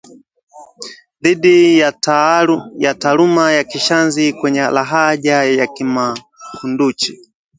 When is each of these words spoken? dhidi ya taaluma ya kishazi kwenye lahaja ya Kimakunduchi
dhidi 1.23 1.79
ya 2.79 2.91
taaluma 2.99 3.51
ya 3.51 3.63
kishazi 3.63 4.33
kwenye 4.33 4.59
lahaja 4.61 5.43
ya 5.43 5.67
Kimakunduchi 5.67 7.19